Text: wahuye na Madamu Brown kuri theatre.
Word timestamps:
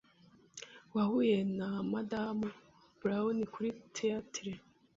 wahuye 0.95 1.37
na 1.57 1.69
Madamu 1.91 2.47
Brown 2.99 3.37
kuri 3.53 3.69
theatre. 3.95 4.51